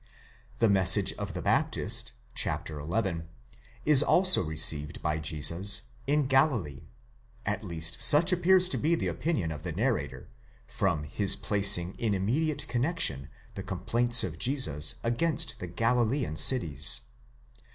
The 0.57 0.67
message 0.67 1.13
of 1.13 1.35
the 1.35 1.43
Baptist 1.43 2.13
(chap. 2.33 2.67
xi.) 2.67 2.73
is 3.85 4.01
also 4.01 4.41
received 4.43 4.99
by 4.99 5.19
Jesus 5.19 5.83
in 6.07 6.25
Galilee, 6.25 6.87
at 7.45 7.63
least 7.63 8.01
such 8.01 8.31
appears 8.31 8.67
to 8.69 8.77
be 8.79 8.95
the 8.95 9.05
opinion 9.05 9.51
of 9.51 9.61
the 9.61 9.71
narrator, 9.71 10.27
from 10.65 11.03
his 11.03 11.35
placing 11.35 11.93
in 11.99 12.15
immediate 12.15 12.67
connexion 12.67 13.29
the 13.53 13.61
complaints 13.61 14.23
of 14.23 14.39
Jesus 14.39 14.95
against 15.03 15.59
the 15.59 15.67
Galilean 15.67 16.35
cities. 16.35 17.01